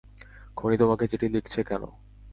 খুনী 0.57 0.75
তোমাকে 0.77 1.03
চিঠি 1.11 1.27
লিখছে 1.27 1.59
কেন? 1.69 1.83